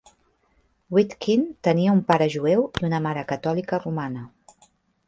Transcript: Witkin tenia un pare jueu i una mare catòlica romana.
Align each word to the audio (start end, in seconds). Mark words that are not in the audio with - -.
Witkin 0.97 1.43
tenia 1.67 1.93
un 1.99 2.01
pare 2.09 2.29
jueu 2.37 2.65
i 2.81 2.89
una 2.91 3.05
mare 3.09 3.27
catòlica 3.35 3.83
romana. 3.87 4.27